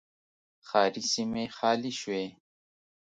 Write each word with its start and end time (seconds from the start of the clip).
ښاري 0.67 1.03
سیمې 1.13 1.45
خالي 1.55 1.91
شوې. 1.99 2.25